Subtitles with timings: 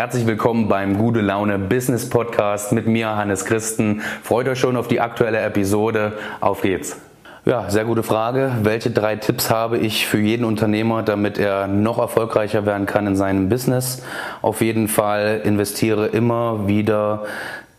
[0.00, 4.00] Herzlich willkommen beim Gute Laune Business Podcast mit mir, Hannes Christen.
[4.22, 6.14] Freut euch schon auf die aktuelle Episode.
[6.40, 6.96] Auf geht's.
[7.44, 8.50] Ja, sehr gute Frage.
[8.62, 13.14] Welche drei Tipps habe ich für jeden Unternehmer, damit er noch erfolgreicher werden kann in
[13.14, 14.02] seinem Business?
[14.40, 17.24] Auf jeden Fall investiere immer wieder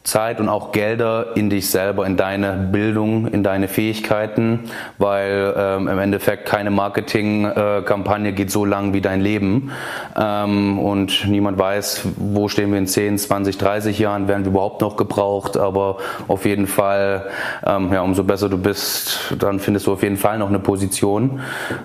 [0.03, 4.61] Zeit und auch Gelder in dich selber, in deine Bildung, in deine Fähigkeiten,
[4.97, 9.71] weil ähm, im Endeffekt keine Marketingkampagne äh, geht so lang wie dein Leben
[10.17, 14.81] ähm, und niemand weiß, wo stehen wir in 10, 20, 30 Jahren, werden wir überhaupt
[14.81, 15.97] noch gebraucht, aber
[16.27, 17.27] auf jeden Fall,
[17.63, 21.41] ähm, ja, umso besser du bist, dann findest du auf jeden Fall noch eine Position.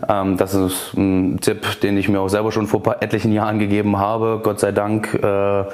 [0.09, 3.99] Ähm, das ist ein Tipp, den ich mir auch selber schon vor etlichen Jahren gegeben
[3.99, 5.13] habe, Gott sei Dank.
[5.15, 5.65] Äh,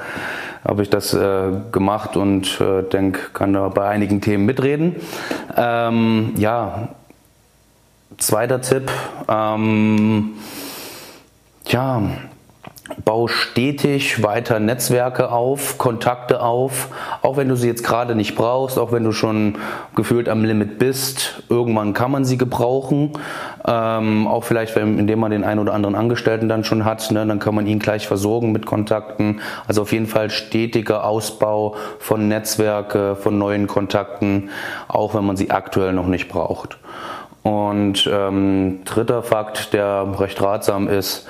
[0.63, 4.95] habe ich das äh, gemacht und äh, denke, kann da bei einigen Themen mitreden.
[5.55, 6.89] Ähm, ja,
[8.17, 8.89] zweiter Tipp.
[9.27, 10.31] Ähm,
[11.65, 12.01] ja,
[13.05, 16.89] Bau stetig weiter Netzwerke auf, Kontakte auf,
[17.21, 19.57] auch wenn du sie jetzt gerade nicht brauchst, auch wenn du schon
[19.95, 21.43] gefühlt am Limit bist.
[21.47, 23.13] Irgendwann kann man sie gebrauchen,
[23.65, 27.25] ähm, auch vielleicht, wenn, indem man den einen oder anderen Angestellten dann schon hat, ne,
[27.25, 29.39] dann kann man ihn gleich versorgen mit Kontakten.
[29.65, 34.49] Also auf jeden Fall stetiger Ausbau von Netzwerke, von neuen Kontakten,
[34.89, 36.77] auch wenn man sie aktuell noch nicht braucht.
[37.43, 41.27] Und ähm, dritter Fakt, der recht ratsam ist,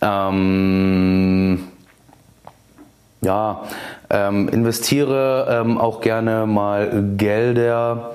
[0.00, 1.60] ähm,
[3.24, 3.62] ja,
[4.10, 8.12] ähm, investiere ähm, auch gerne mal Gelder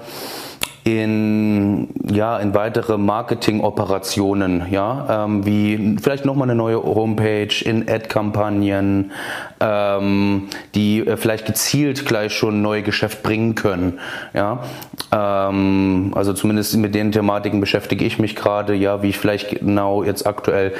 [0.83, 9.11] in, ja, in weitere Marketingoperationen, ja, ähm, wie vielleicht nochmal eine neue Homepage, in Ad-Kampagnen,
[9.59, 13.99] ähm, die äh, vielleicht gezielt gleich schon neue Geschäft bringen können,
[14.33, 14.63] ja.
[15.11, 20.03] Ähm, also zumindest mit den Thematiken beschäftige ich mich gerade, ja, wie ich vielleicht genau
[20.03, 20.73] jetzt aktuell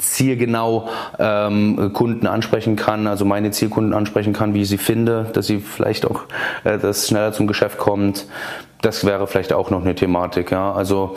[0.00, 5.46] zielgenau ähm, Kunden ansprechen kann, also meine Zielkunden ansprechen kann, wie ich sie finde, dass
[5.46, 6.22] sie vielleicht auch
[6.64, 8.26] äh, das schneller zum Geschäft kommt.
[8.82, 10.72] Das wäre vielleicht auch noch eine Thematik, ja.
[10.72, 11.16] Also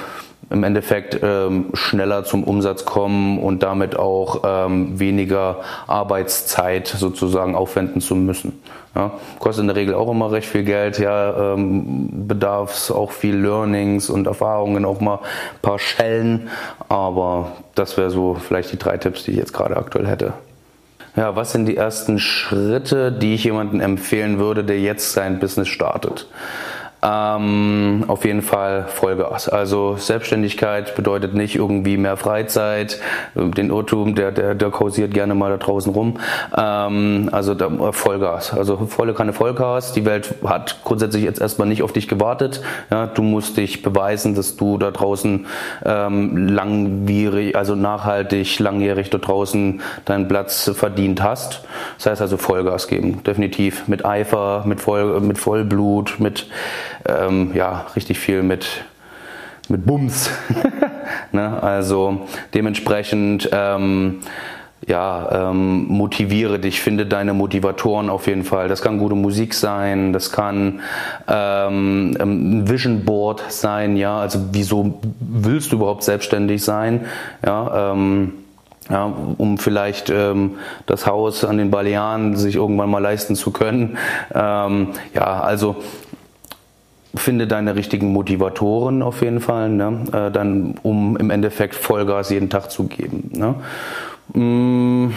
[0.50, 8.02] im Endeffekt ähm, schneller zum Umsatz kommen und damit auch ähm, weniger Arbeitszeit sozusagen aufwenden
[8.02, 8.62] zu müssen.
[8.96, 13.36] Ja, kostet in der Regel auch immer recht viel Geld, ja, ähm, bedarf auch viel
[13.36, 16.50] Learnings und Erfahrungen, auch mal ein paar Schellen,
[16.90, 20.34] aber das wäre so vielleicht die drei Tipps, die ich jetzt gerade aktuell hätte.
[21.16, 25.68] Ja, was sind die ersten Schritte, die ich jemandem empfehlen würde, der jetzt sein Business
[25.68, 26.28] startet?
[27.03, 29.50] Ähm, auf jeden Fall Vollgas.
[29.50, 33.00] Also Selbstständigkeit bedeutet nicht irgendwie mehr Freizeit.
[33.36, 36.19] Den Irrtum, der, der, der kursiert gerne mal da draußen rum.
[36.56, 38.53] Ähm, also da, Vollgas.
[38.53, 39.92] Also volle Kanne Vollgas.
[39.92, 42.62] Die Welt hat grundsätzlich jetzt erstmal nicht auf dich gewartet.
[42.90, 45.46] Ja, du musst dich beweisen, dass du da draußen
[45.86, 51.66] ähm, langwierig, also nachhaltig, langjährig da draußen deinen Platz verdient hast.
[51.97, 53.24] Das heißt also Vollgas geben.
[53.24, 56.47] Definitiv mit Eifer, mit, Voll, mit Vollblut, mit
[57.08, 58.84] ähm, ja, richtig viel mit,
[59.69, 60.30] mit Bums.
[61.31, 61.62] ne?
[61.62, 64.22] Also dementsprechend ähm,
[64.88, 68.68] ja, ähm, motiviere dich, finde deine Motivatoren auf jeden Fall.
[68.68, 70.81] Das kann gute Musik sein, das kann
[71.28, 77.06] ähm, ein Vision Board sein, ja, also wieso willst du überhaupt selbstständig sein,
[77.46, 78.34] ja, ähm,
[78.90, 80.56] ja, um vielleicht ähm,
[80.86, 83.97] das Haus an den Balearen sich irgendwann mal leisten zu können.
[84.36, 85.78] Ähm, ja, also
[87.16, 90.03] finde deine richtigen Motivatoren auf jeden Fall, ne?
[90.12, 93.31] äh, dann um im Endeffekt Vollgas jeden Tag zu geben.
[93.34, 93.56] Ne?
[94.40, 95.13] Mm,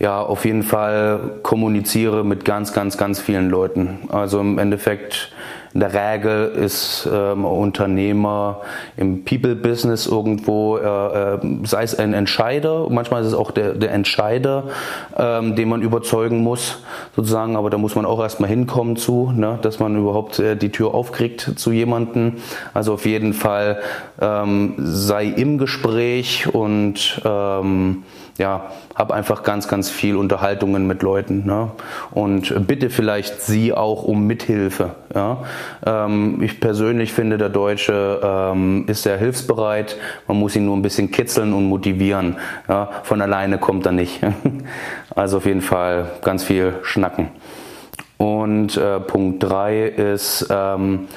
[0.00, 3.98] ja, auf jeden Fall kommuniziere mit ganz, ganz, ganz vielen Leuten.
[4.08, 5.30] Also im Endeffekt
[5.72, 8.60] in der Regel ist ähm, Unternehmer
[8.96, 13.92] im People-Business irgendwo, äh, äh, sei es ein Entscheider, manchmal ist es auch der, der
[13.92, 14.64] Entscheider,
[15.16, 16.82] ähm, den man überzeugen muss,
[17.14, 20.70] sozusagen, aber da muss man auch erstmal hinkommen zu, ne, dass man überhaupt äh, die
[20.70, 22.38] Tür aufkriegt zu jemandem.
[22.74, 23.78] Also auf jeden Fall
[24.20, 28.02] ähm, sei im Gespräch und ähm,
[28.40, 31.44] ja, habe einfach ganz, ganz viel Unterhaltungen mit Leuten.
[31.44, 31.70] Ne?
[32.10, 34.92] Und bitte vielleicht Sie auch um Mithilfe.
[35.14, 35.44] Ja?
[35.84, 39.96] Ähm, ich persönlich finde, der Deutsche ähm, ist sehr hilfsbereit.
[40.28, 42.36] Man muss ihn nur ein bisschen kitzeln und motivieren.
[43.02, 44.20] Von alleine kommt er nicht.
[45.14, 47.28] also auf jeden Fall ganz viel schnacken.
[48.20, 51.08] Und äh, Punkt 3 ist, ähm,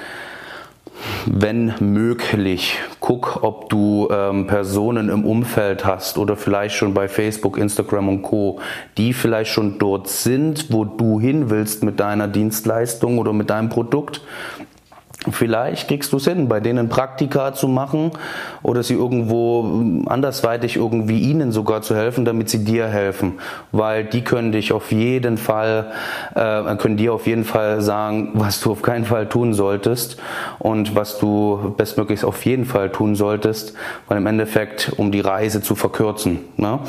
[1.25, 7.57] wenn möglich, guck, ob du ähm, Personen im Umfeld hast oder vielleicht schon bei Facebook,
[7.57, 8.61] Instagram und Co,
[8.97, 13.67] die vielleicht schon dort sind, wo du hin willst mit deiner Dienstleistung oder mit deinem
[13.67, 14.21] Produkt
[15.31, 18.11] Vielleicht kriegst du es hin, bei denen Praktika zu machen
[18.61, 19.63] oder sie irgendwo
[20.05, 23.39] andersweitig irgendwie ihnen sogar zu helfen, damit sie dir helfen.
[23.71, 25.91] Weil die können dich auf jeden Fall,
[26.35, 30.17] äh, können dir auf jeden Fall sagen, was du auf keinen Fall tun solltest
[30.59, 33.73] und was du bestmöglichst auf jeden Fall tun solltest,
[34.07, 36.39] weil im Endeffekt, um die Reise zu verkürzen.
[36.57, 36.79] Ne?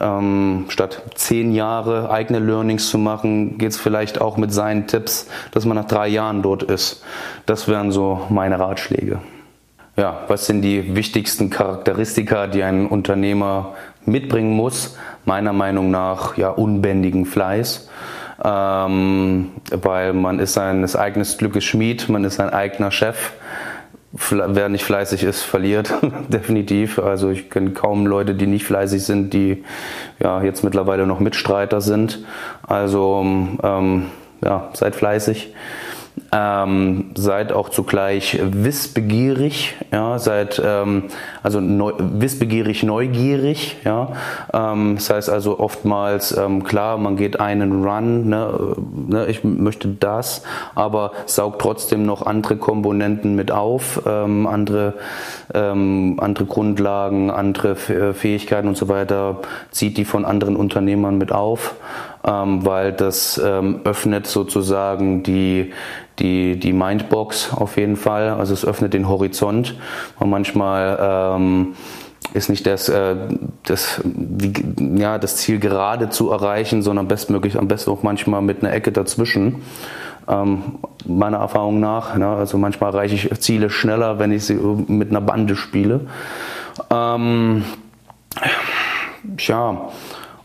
[0.00, 5.28] Ähm, statt zehn Jahre eigene Learnings zu machen, geht es vielleicht auch mit seinen Tipps,
[5.52, 7.04] dass man nach drei Jahren dort ist.
[7.46, 9.18] Das wären so meine Ratschläge.
[9.96, 13.74] Ja, was sind die wichtigsten Charakteristika, die ein Unternehmer
[14.06, 14.96] mitbringen muss?
[15.24, 17.88] Meiner Meinung nach ja unbändigen Fleiß.
[18.44, 23.32] Ähm, weil man ist seines eigenen Glückes Schmied, man ist sein eigener Chef
[24.12, 25.92] wer nicht fleißig ist, verliert,
[26.28, 26.98] definitiv.
[26.98, 29.64] Also ich kenne kaum Leute, die nicht fleißig sind, die
[30.20, 32.24] ja jetzt mittlerweile noch Mitstreiter sind.
[32.62, 33.24] Also
[33.62, 34.06] ähm,
[34.44, 35.54] ja, seid fleißig.
[36.34, 41.04] Ähm, seid auch zugleich wissbegierig, ja, seid ähm,
[41.42, 44.08] also neu, wissbegierig neugierig, ja.
[44.52, 48.76] Ähm, das heißt also oftmals ähm, klar, man geht einen Run, ne,
[49.08, 50.42] ne, ich möchte das,
[50.74, 54.94] aber saugt trotzdem noch andere Komponenten mit auf, ähm, andere
[55.54, 61.74] ähm, andere Grundlagen, andere Fähigkeiten und so weiter, zieht die von anderen Unternehmern mit auf
[62.24, 65.72] ähm, weil das ähm, öffnet sozusagen die,
[66.18, 68.30] die, die Mindbox auf jeden Fall.
[68.30, 69.76] Also es öffnet den Horizont.
[70.18, 71.74] Und manchmal ähm,
[72.34, 73.16] ist nicht das, äh,
[73.64, 74.52] das, die,
[75.00, 78.92] ja, das Ziel gerade zu erreichen, sondern bestmöglich, am besten auch manchmal mit einer Ecke
[78.92, 79.62] dazwischen.
[80.28, 82.16] Ähm, meiner Erfahrung nach.
[82.16, 82.28] Ne?
[82.28, 86.02] Also manchmal erreiche ich Ziele schneller, wenn ich sie mit einer Bande spiele.
[86.90, 87.64] Ähm,
[89.38, 89.88] ja,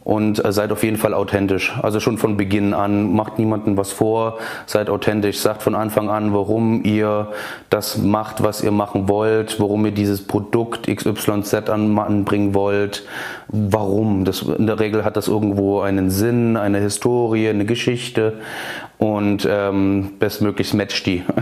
[0.08, 1.76] und äh, seid auf jeden Fall authentisch.
[1.82, 6.34] Also schon von Beginn an, macht niemandem was vor, seid authentisch, sagt von Anfang an,
[6.34, 7.34] warum ihr
[7.70, 13.06] das macht, was ihr machen wollt, warum ihr dieses Produkt XYZ anbringen wollt,
[13.50, 14.24] warum.
[14.24, 18.36] Das, in der Regel hat das irgendwo einen Sinn, eine Historie, eine Geschichte
[19.00, 21.24] und ähm, bestmöglichst matcht die.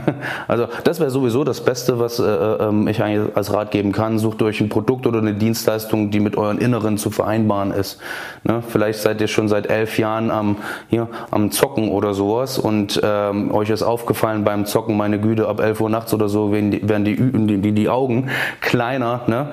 [0.48, 3.92] Also das wäre sowieso das Beste, was äh, äh, ähm, ich eigentlich als Rat geben
[3.92, 4.20] kann.
[4.20, 8.00] Sucht euch ein Produkt oder eine Dienstleistung, die mit euren Inneren zu vereinbaren ist.
[8.44, 8.62] Ne?
[8.68, 10.58] Vielleicht seid ihr schon seit elf Jahren am,
[10.90, 15.60] hier, am Zocken oder sowas und ähm, euch ist aufgefallen beim Zocken, meine Güte, ab
[15.60, 18.30] 11 Uhr nachts oder so werden die, werden die, die, die Augen
[18.62, 19.22] kleiner.
[19.28, 19.50] Ne?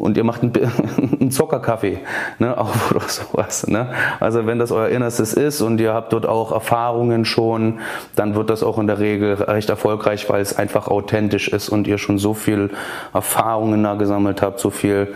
[0.00, 0.52] Und ihr macht einen,
[1.20, 1.98] einen Zuckerkaffee
[2.38, 3.66] ne, auf oder sowas.
[3.66, 3.88] Ne?
[4.18, 7.80] Also wenn das euer Innerstes ist und ihr habt dort auch Erfahrungen schon,
[8.16, 11.86] dann wird das auch in der Regel recht erfolgreich, weil es einfach authentisch ist und
[11.86, 12.70] ihr schon so viel
[13.12, 15.14] Erfahrungen da gesammelt habt, so viel,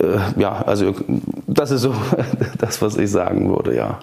[0.00, 0.94] äh, ja, also
[1.46, 1.94] das ist so
[2.58, 3.98] das, was ich sagen würde, ja.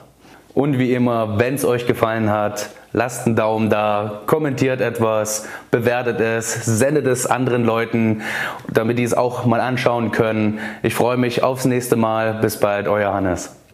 [0.57, 6.19] Und wie immer, wenn es euch gefallen hat, lasst einen Daumen da, kommentiert etwas, bewertet
[6.19, 8.23] es, sendet es anderen Leuten,
[8.67, 10.57] damit die es auch mal anschauen können.
[10.81, 12.39] Ich freue mich aufs nächste Mal.
[12.41, 13.56] Bis bald, euer Hannes.